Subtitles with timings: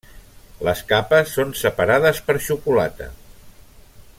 [0.67, 3.11] Les capes són separades per xocolata.